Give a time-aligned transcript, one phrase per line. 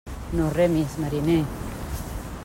[0.37, 1.45] No remis, mariner.